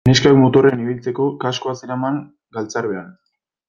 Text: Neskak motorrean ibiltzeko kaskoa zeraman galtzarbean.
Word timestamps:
Neskak 0.09 0.37
motorrean 0.43 0.81
ibiltzeko 0.85 1.29
kaskoa 1.45 1.77
zeraman 1.85 2.21
galtzarbean. 2.59 3.19